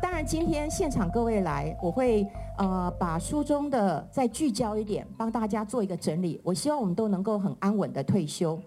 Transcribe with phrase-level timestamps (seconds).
[0.00, 6.40] 当然，今天现场各位来，我会呃把书中的再聚焦一点，帮大家做一个整理。
[6.44, 8.58] 我希望我们都能够很安稳的退休，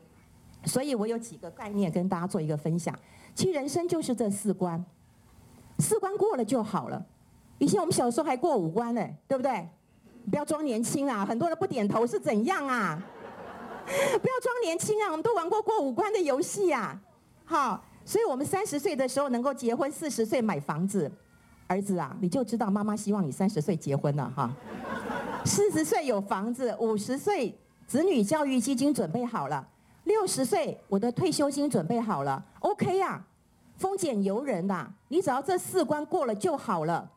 [0.66, 2.94] 所以我有几个概念跟大家做一个分享。
[3.34, 4.84] 其实人生就是这四关，
[5.80, 7.05] 四关过了就好了。
[7.59, 9.68] 以前我们小时候还过五关呢，对不对？
[10.29, 11.25] 不要装年轻啊！
[11.25, 13.02] 很多人不点头是怎样啊？
[13.86, 13.91] 不
[14.27, 15.07] 要装年轻啊！
[15.11, 17.00] 我们都玩过过五关的游戏呀。
[17.45, 21.11] 好，所以我们三十岁的时候能够结婚，四十岁买房子。
[21.68, 24.54] 儿子啊，你就知道妈妈希望你三十岁结婚了哈。
[25.46, 29.65] 四十岁有房子，五十岁子女教育基金准备好了，
[30.04, 33.25] 六十岁我的退休金准备好了，OK 呀，
[33.78, 37.09] 丰俭由人呐，你只要这四关过了就好了。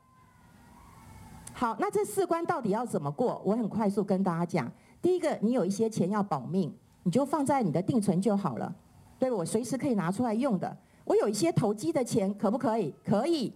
[1.52, 3.42] 好，那这四关到底要怎么过？
[3.44, 4.72] 我很快速跟大家讲。
[5.02, 6.72] 第一个，你有一些钱要保命，
[7.02, 8.72] 你就放在你的定存就好了，
[9.18, 10.76] 对，我随时可以拿出来用的。
[11.04, 12.94] 我有一些投机的钱，可不可以？
[13.04, 13.52] 可以。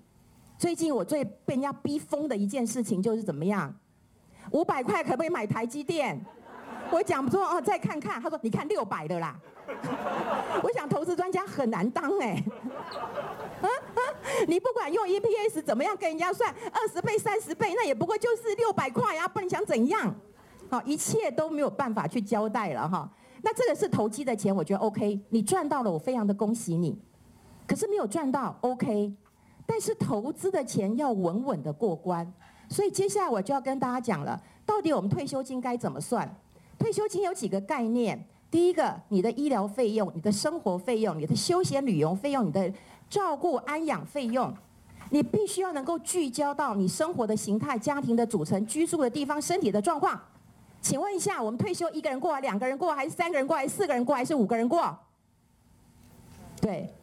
[0.56, 3.74] 最近我最被人家逼疯的一件事情就是怎么样？
[4.52, 6.20] 五百块可不可以买台积电？
[6.90, 8.20] 我讲不出哦，再看看。
[8.20, 9.36] 他说：“你看六百的啦。
[10.64, 12.42] ”我想投资专家很难当哎、
[14.48, 20.14] 你不管用 EPS 怎么样跟人家算二十倍、三十倍，那也不过就是六百块呀，不然想怎样？
[20.70, 23.10] 好，一切都没有办法去交代了哈。
[23.42, 25.20] 那这个是投机的钱，我觉得 OK。
[25.30, 26.98] 你赚到了，我非常的恭喜你。
[27.66, 29.12] 可是没有赚到，OK。
[29.66, 32.32] 但是投资的钱要稳稳的过关，
[32.70, 36.26] 所以接下来我就要跟大家讲了，到底我们退休金该怎么算？
[36.78, 42.72] 退休金有几个概念，第一个，你的医疗费用、你的生活费用、你的休闲旅游费用、你的
[43.10, 44.50] 照顾安养费用，
[45.10, 50.18] 你必须要能够聚焦到你生活的形态、家庭的组成、居住的地方、身体的状况。
[50.80, 54.96] 请问一下，我们退休一个人过，两个人过，还是三个人过，还是四个人过，还是五个人过？
[56.60, 56.94] 对，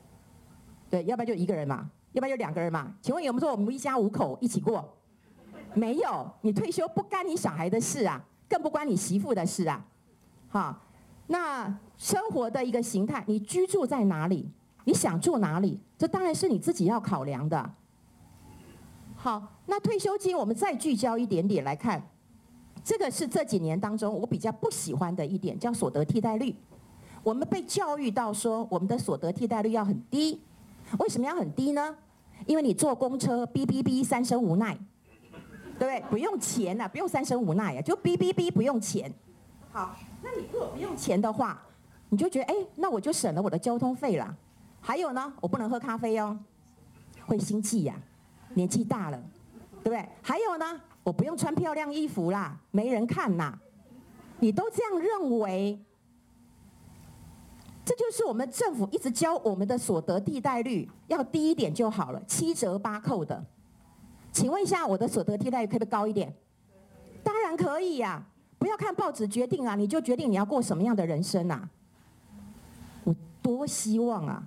[0.90, 2.96] 对，要不然就一个人嘛，要不然就两个人嘛。
[3.02, 4.98] 请问有没有说我们一家五口一起过？
[5.74, 9.86] 没有，你退休不干你小孩的事啊，更不关你媳妇的事啊。
[10.48, 10.82] 好，
[11.28, 14.50] 那生活的一个形态，你居住在哪里？
[14.86, 15.80] 你想住哪里？
[15.98, 17.72] 这当然是你自己要考量的。
[19.16, 22.02] 好，那退休金我们再聚焦一点点来看。
[22.86, 26.56] 这个是这几年当中我比较不喜欢的一点，叫所得替代率。
[27.24, 30.40] 我们被教育到说，我们的所得替代率要很低。
[31.00, 31.98] 为什么要很低呢？
[32.46, 34.78] 因为你坐公车哔哔哔三声无奈，
[35.80, 36.00] 对不对？
[36.12, 39.12] 不用钱呐，不用三声无奈呀，就哔哔哔不用钱。
[39.72, 41.60] 好，那你如果不用钱的话，
[42.10, 44.38] 你就觉得哎，那我就省了我的交通费了。
[44.80, 46.38] 还有呢，我不能喝咖啡哦，
[47.26, 47.96] 会心悸呀，
[48.54, 49.20] 年纪大了，
[49.84, 50.08] 对不对？
[50.22, 50.80] 还有呢？
[51.06, 53.56] 我不用穿漂亮衣服啦，没人看呐。
[54.40, 55.80] 你都这样认为，
[57.86, 63.46] 这就是我们政府一直教我们的所得替代率要低一点就好了，七折八扣的。
[64.32, 66.34] 请问一下，我的所得替代率可不可以高一点？
[67.24, 68.26] 当然可以呀！
[68.58, 71.70] 不要看报纸决定啊，你就决定你要过什么样的人生呐？
[73.04, 74.44] 我多希望啊，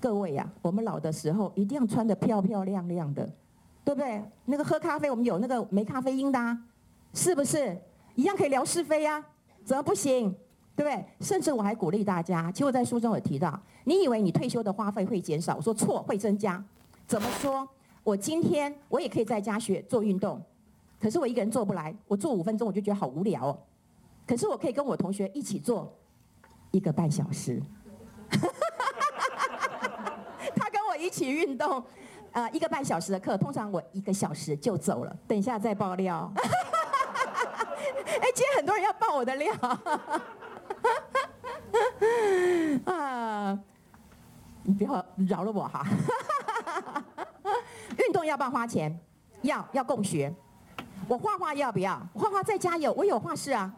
[0.00, 3.28] 各位呀，我们老的时候一定要穿得漂漂亮亮的。
[3.84, 4.22] 对不对？
[4.44, 6.56] 那个喝咖啡，我们有那个没咖啡因的啊，
[7.12, 7.76] 是不是
[8.14, 9.24] 一样可以聊是非呀？
[9.64, 10.34] 怎么不行？
[10.74, 11.04] 对不对？
[11.20, 15.56] 甚至我还鼓励大家，其实我在书中有提到，你以为你退休的花费会减少？
[15.56, 16.64] 我说错，会增加。
[17.06, 17.68] 怎么说？
[18.04, 20.40] 我今天我也可以在家学做运动，
[21.00, 23.58] 可是我一个人做不来，我做五分钟我就觉得好无聊哦。
[24.26, 25.92] 可是我可以跟我同学一起做
[26.70, 27.60] 一个半小时，
[30.56, 31.84] 他跟我一起运动。
[32.32, 35.14] 呃，一个半小时的课，通常我一个小时就走了。
[35.28, 36.32] 等一下再爆料。
[36.34, 39.54] 哎，今天很多人要爆我的料。
[42.94, 43.58] 啊，
[44.62, 45.86] 你不要饶了我哈。
[47.98, 48.98] 运动要不要花钱？
[49.42, 50.34] 要，要共学。
[51.08, 52.00] 我画画要不要？
[52.14, 53.70] 画画在家有，我有画室啊。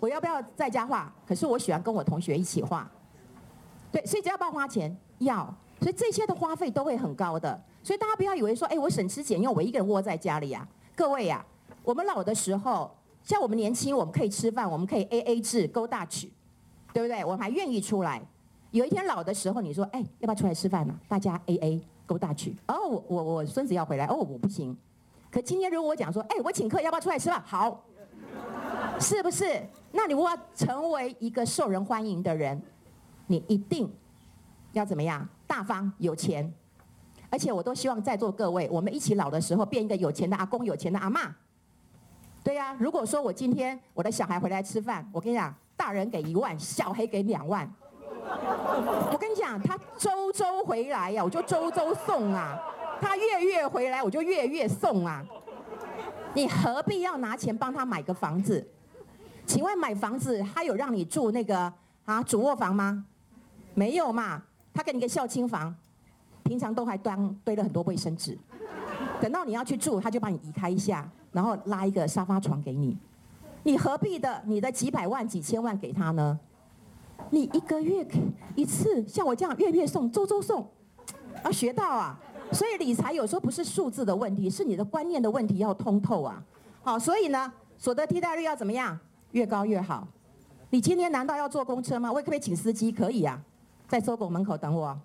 [0.00, 1.10] 我要不要在家画？
[1.26, 2.86] 可是我喜欢跟我同学一起画。
[3.90, 4.94] 对，所以只要不要花钱？
[5.18, 5.54] 要。
[5.80, 7.58] 所以这些的花费都会很高的。
[7.82, 10.66] 所以大家不要以为说，哎，我省吃俭用，我一个人窝在家里呀。
[10.94, 11.44] 各位呀，
[11.82, 12.90] 我们老的时候，
[13.24, 16.28] 像我们年轻，我们可以吃饭，我们可以 A A 制，Go Dutch，
[16.92, 17.24] 对不对？
[17.24, 18.22] 我们还愿意出来。
[18.70, 20.94] 有一天老的时候，你说，哎，要不要出来吃饭呢？
[21.08, 22.52] 大家 A A Go Dutch。
[22.68, 24.76] 哦，我我我孙子要回来，哦，我不行。
[25.30, 27.42] 可今天如果我讲说，哎，我请客，要不要出来吃饭？
[27.44, 27.84] 好，
[29.00, 29.60] 是不是？
[29.90, 32.62] 那你如果要成为一个受人欢迎的人，
[33.26, 33.92] 你一定
[34.72, 35.26] 要怎么样？
[35.46, 36.52] 大方，有钱。
[37.32, 41.30] 而且我都希望在座各位，我们一起老的时候变一个有钱的阿公、有钱的阿嬷。
[42.44, 47.66] 对呀，如果说我今天我的小孩回来吃饭，我跟你讲，大人给一万，小孩给两万。
[49.10, 52.60] 我跟你讲，他周周回来呀，我就周周送啊。
[53.00, 55.24] 他月月回来，我就月月送啊。
[56.34, 58.68] 你何必要拿钱帮他买个房子？
[59.46, 61.72] 请问买房子他有让你住那个
[62.04, 63.06] 啊主卧房吗？
[63.72, 64.42] 没有嘛，
[64.74, 65.74] 他给你个孝亲房，
[66.44, 68.38] 平常都还端堆了很多卫生纸，
[69.20, 72.96] 等到你要去住，他就帮你移开一下，然后拉一个沙发床给你。
[73.62, 74.42] 你何必的？
[74.44, 76.38] 你的几百万、几千万给他呢？
[77.30, 78.06] 你一个月
[78.56, 80.68] 一次，像我这样月月送、周周送，
[81.42, 82.18] 啊，学到啊！
[82.50, 86.42] 所以理财有时候不是数字的问题，是你的观念的问题，要通透啊！
[86.82, 88.98] 好，所以呢，所得替代率要怎么样？
[89.30, 90.06] 越高越好。
[90.70, 92.10] 你今天难道要坐公车吗？
[92.10, 92.90] 我可不可以请司机？
[92.90, 93.40] 可以啊，
[93.86, 94.98] 在搜狗门口等我，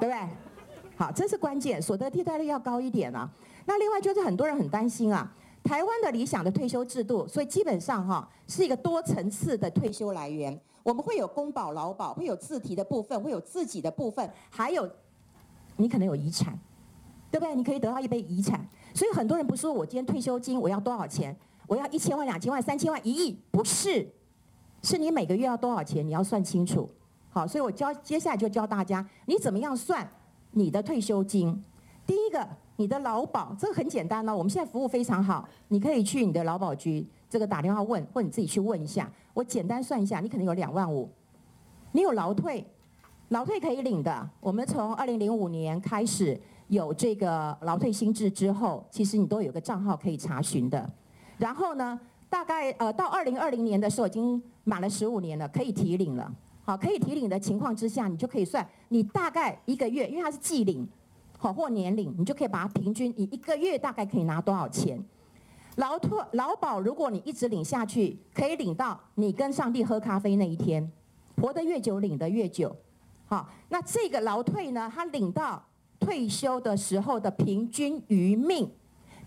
[0.00, 0.28] 对不对？
[0.96, 3.30] 好，这是关键，所得替代率要高一点啊。
[3.66, 5.30] 那另外就是很多人很担心啊。
[5.62, 10.58] 台湾的理想的退休制度，所以基本上哈是一个多层次的退休来源。
[10.82, 14.88] 我们会有公保、劳保，会有自提的部分，会有自己的部分，还有
[15.76, 16.58] 你可能有遗产，
[17.30, 17.54] 对不对？
[17.54, 18.66] 你可以得到一杯遗产。
[18.94, 21.36] 所以很多人不说我今天退休金我要多少钱？
[21.66, 23.38] 我要一千万、两千万、三千万、一亿？
[23.50, 24.10] 不是，
[24.82, 26.06] 是你每个月要多少钱？
[26.06, 26.88] 你要算清楚。
[27.30, 30.06] 好，所以我教接下来就教大家你怎么样算
[30.50, 31.64] 你的退休金。
[32.06, 32.46] 第一个。
[32.76, 39.06] 你的劳保这个很简单哦，我们现在服务非常好，你可以去你的劳保局这个打电话问，或你自己去问一下。
[39.34, 41.06] 我简单算一下，你可能有两万五，
[41.92, 42.66] 你有劳退，
[43.28, 44.26] 劳退可以领的。
[44.40, 50.90] 我们从二零零五年开始有这个劳退新制之后，其实你都有个账号可以查询的。
[51.36, 52.00] 然后呢，
[52.30, 56.32] 大概呃到二零二零年的时候已经满了十五年了，可以提领了。
[56.64, 60.86] 好，可以提领的情况之下，你就可以算你大概一个月，因为它是季领。
[61.38, 65.02] 好，或年领，你就可以把它平均，你一个月大概可以拿多少钱？
[65.76, 70.92] 劳退劳保，如果你一直领下去，可以领到你跟上帝喝咖啡那一天，
[71.40, 72.76] 活得越久，领得越久。
[73.24, 75.64] 好，那这个劳退呢，它领到
[75.98, 78.70] 退休的时候的平均余命，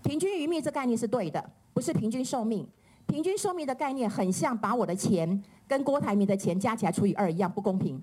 [0.04, 2.64] 平均余命这概念是对的，不是平均寿命。
[3.06, 8.02] 平均寿命的概念很像把我的钱跟郭台铭的钱加起来除以二一样不公平。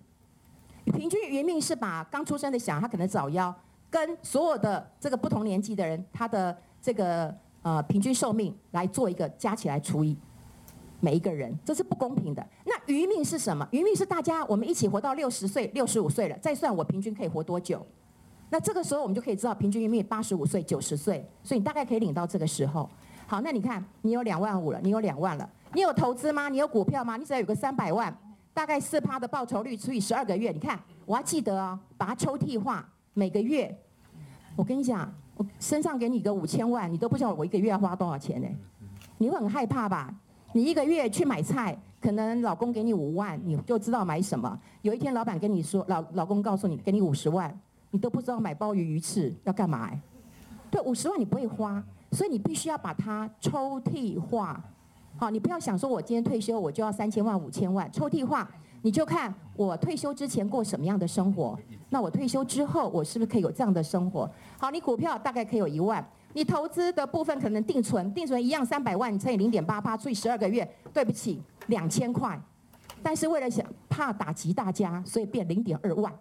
[0.86, 3.54] 平均余命是把刚出生的小孩，他可能早夭。
[3.90, 10.18] 跟所有的这个不同年纪的人，他的这个呃平均寿命来做一个加起来除以
[11.02, 12.46] 每一个人，这是不公平的。
[12.66, 13.68] 那余命是什么？
[13.72, 17.86] 余命是大家我们一起活到六十岁、六十五岁了，再算我平均可以活多久。
[18.50, 22.90] 那这个时候我们就可以知道平均余命八十五岁、九十岁，所以你大概可以领到这个时候。
[23.28, 26.50] 好，那你看你有两万五了，你有两万了，你有投资吗？
[26.50, 27.16] 你有股票吗？
[27.18, 28.16] 你只要有个三百万，
[28.54, 32.88] 大概四趴的报酬率除以十二个月，你看我还记得哦，把它抽屉化。
[33.14, 33.74] 每个月，
[34.56, 38.48] 我跟你讲，我身上给你个五千万，你都不知道我一个月要花多少钱呢？
[39.18, 40.14] 你会很害怕吧？
[40.54, 44.60] 你一个月去买菜，可能老公给你五万，你就知道买什么。
[44.82, 47.58] 有一天老板跟你说，老老公告诉你，给你五十万，
[47.92, 49.90] 你都不知道买鲍鱼鱼翅要干嘛？
[50.70, 54.62] 对，五十万你不会花，所以你必须要把它抽屉化。
[55.22, 58.50] 好，你不要想说我今天退休我就要三千万五千万，抽屉化。
[58.82, 61.56] 你就看我退休之前过什么样的生活，
[61.90, 64.28] 那我退休之后我是不是可以有这样的生活？
[64.58, 66.04] 好，你股票大概可以有一万，
[66.34, 72.42] 你投资的部分可能定存，定存一样三百万，乘以零点八八，除以十二个月，对不起，两千块。
[73.04, 76.12] 但是为了想怕打击大家，所以变零点二万，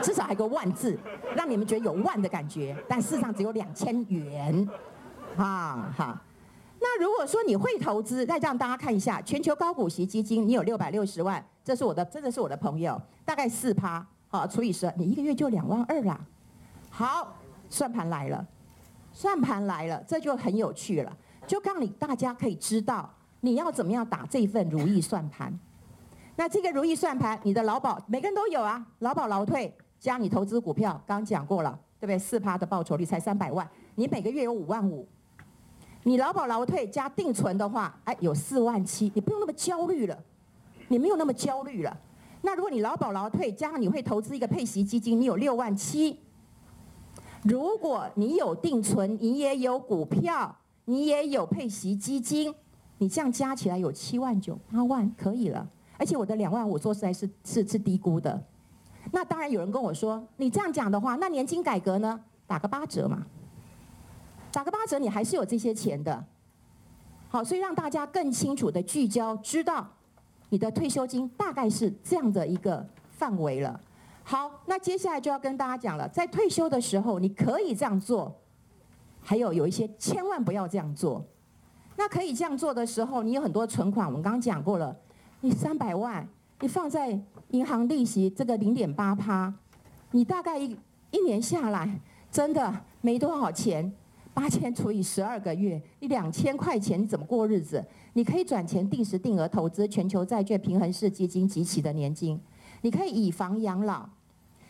[0.00, 0.96] 至少还有个万字，
[1.34, 4.68] 让你们觉得有万的感觉，但事实上只有两千元，
[5.36, 6.22] 啊哈。
[7.00, 16.18] 如果说你会投资，再让大家看一下全球高股息基金，你有六百六十万，这是我的，真的是我的朋友，大概四趴，好除以十二，你一个月就两万二啦。
[16.90, 17.34] 好，
[17.68, 18.46] 算盘来了，
[19.12, 23.08] 算盘来了，这就很有趣了，就让你大家可以知道
[23.40, 25.58] 你要怎么样打这份如意算盘。
[26.36, 32.18] 那这个如意算盘，你的劳保每个人都有啊，劳保劳退加你投资股票，刚讲过了，对不对？
[32.18, 35.06] 四趴的报酬率才三百万，你每个月有五万五。
[36.06, 40.16] 你劳保劳退加定存的话，哎，有四万七，你不用那么焦虑了，
[40.86, 41.98] 你没有那么焦虑了。
[42.42, 46.20] 那如果你劳保劳退加上你会投资一个配息基金，你有六万七。
[47.42, 52.54] 如果你有定存，你也有股票，你也有配息基金，
[52.98, 55.68] 你这样加起来有七万九八万，可以了。
[55.98, 58.40] 而且我的两万五，说实在是是是低估的。
[59.10, 62.20] 那当然有人跟我说，你这样讲的话，那年金改革呢？
[62.46, 63.26] 打个八折嘛。
[64.56, 66.24] 打个八折，你还是有这些钱的。
[67.28, 69.86] 好，所以让大家更清楚的聚焦，知道
[70.48, 73.78] 你的退休金大概是这样的一个范围了。
[74.24, 78.34] 好，那接下来就要跟大家讲了，在退休的时候你可以这样做，
[79.20, 81.22] 还有有一些千万不要这样做。
[81.96, 84.96] 那可以这样做的时候，你有很多存款，我们刚刚讲过了，
[85.42, 86.26] 你三百万，
[86.60, 89.52] 你放在银行利息这个零点八趴，
[90.12, 90.74] 你大概一。
[91.12, 92.00] 一年下来
[92.32, 93.90] 真的没多少钱。
[94.36, 97.82] 八千除以十二个月，你两千块钱你怎么过日子？
[98.12, 102.38] 你可以转钱定时定额投资全球债券、平衡式基金、集齐的年金，
[102.82, 104.06] 你可以以房养老。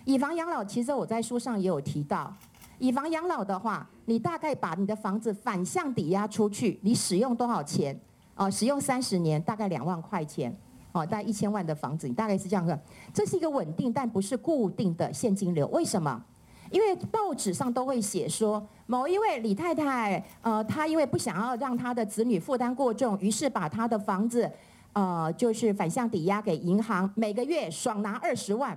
[0.05, 2.33] 以房养老，其实我在书上也有提到。
[2.79, 7.99] 以房养老的话，你大概把你的房子反向抵押出去，你使用多少钱？
[8.37, 10.57] 哦，使用三十年，大概两万块钱。
[10.93, 12.81] 哦，大概一千万的房子，你大概是这样的。
[13.13, 15.67] 这是一个稳定但不是固定的现金流。
[15.69, 16.25] 为什么？
[16.71, 24.51] 因为报纸上都会写说，某一位李太太，呃，她因为不想要让她的子女负担过重，于是把她的房子，
[24.93, 28.77] 呃，就是反向抵押给银行，每个月爽拿二十万，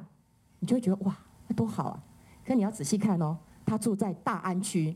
[0.60, 1.18] 你就会觉得哇，
[1.48, 2.04] 那多好啊！
[2.46, 4.96] 可你要仔细看哦，她住在大安区，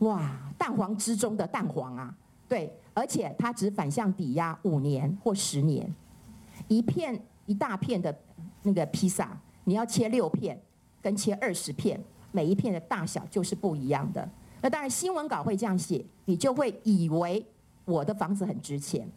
[0.00, 2.14] 哇，蛋黄之中的蛋黄啊，
[2.48, 5.94] 对，而且她只反向抵押五年或十年，
[6.66, 8.14] 一片一大片的
[8.62, 10.60] 那个披萨，你要切六片。
[11.02, 12.02] 跟切二十片，
[12.32, 14.28] 每一片的大小就是不一样的。
[14.60, 17.46] 那当然新闻稿会这样写，你就会以为
[17.84, 19.08] 我的房子很值钱。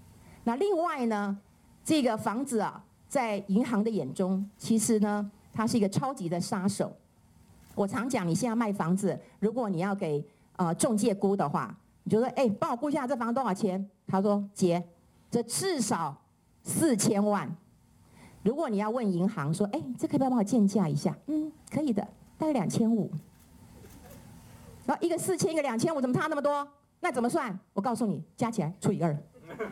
[0.43, 1.37] 那另外呢，
[1.83, 6.91] 这个房子啊，在银行的眼中，其实呢，它是一个超级的杀手。
[7.73, 10.23] 我常讲，你现在卖房子，如果你要给
[10.57, 13.89] 呃中介估的话，你就说，哎，帮我估一下这房子多少钱？
[14.07, 14.83] 他说，姐，
[15.29, 16.21] 这至少
[16.63, 17.49] 四千万。
[18.43, 21.15] 如果你要问银行说，哎，这可不可以帮我鉴价一下？
[21.71, 23.09] 可以的，大概两千五。
[24.85, 26.67] 然后一个四千，一个两千五，怎么差那么多？
[26.99, 27.57] 那怎么算？
[27.73, 29.17] 我告诉你，加起来除以二，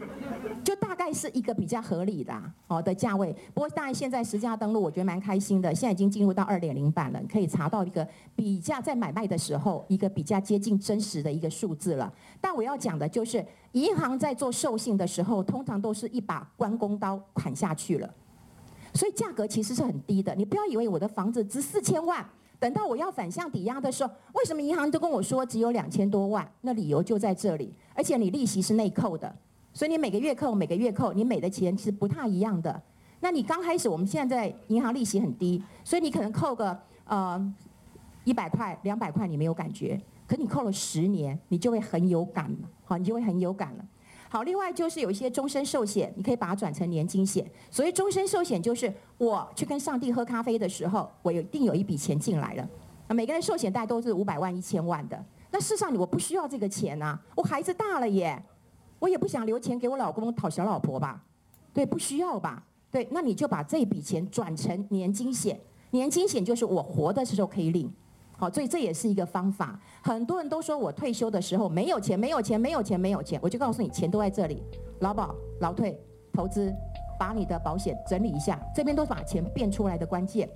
[0.63, 2.33] 就大概是一个比较合理的
[2.67, 3.35] 哦的价位。
[3.53, 12.11] 不过当然现在实价登录，我觉得蛮开心的，现在已经进入到二点零版了，可以查到一个比较在买卖的时候一个比较接近真实的一个数字了。
[12.39, 18.13] 但我要讲的就是，银行在做授信的时候，通常都是一把关公刀砍下去了。
[18.99, 22.29] 所以价格其实是很低的，你不要以为我的房子值四千万，
[22.59, 26.45] 等到我要反向抵押的时候，为什么银行都跟我说只有两千多万？
[26.59, 29.33] 那理由就在这里，而且你利息是内扣的，
[29.71, 32.81] 所以你每个月扣，每个月扣，你每的钱是不太一样的。
[33.21, 37.53] 那你刚开始，我们现在银行利息很低，所以你可能扣个呃
[38.25, 43.85] 一百块、两百块，你没有感觉，可你扣了十年，你就会很有感了，好，你就会很有感了。
[44.31, 47.43] 好，另外就是有一些终身寿险，你可以把它转成年金险。
[47.71, 52.69] 所以终身寿险就是我去跟上帝喝咖啡的时候，我有一定有一笔钱进来了。
[53.07, 55.25] 那每个人寿险大概都是五百万、一千万的。
[55.49, 58.39] 那事实上我不需要这个钱啊，我孩子大了耶，
[58.99, 61.23] 我也不想留钱给我老公讨小老婆吧？
[61.73, 62.63] 对，不需要吧？
[62.91, 65.59] 对，那你就把这笔钱转成年金险。
[65.89, 67.91] 年金险就是我活的时候可以领。
[68.39, 69.77] 好，所以这也是一个方法。
[70.01, 73.37] 很多人都说我退休的时候没有钱，没有钱，没有钱，没有钱。
[73.43, 74.63] 我就告诉你，钱都在这里。
[75.01, 75.99] 劳保、劳退、
[76.31, 76.73] 投资，
[77.19, 80.49] 把你的保险整理一下，这边都是把钱变出来的关键。